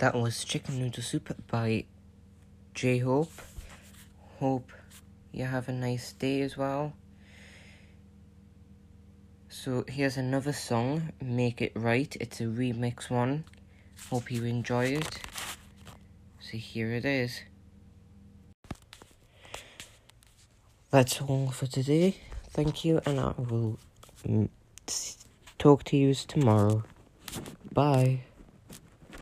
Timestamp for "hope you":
4.38-5.44, 14.08-14.44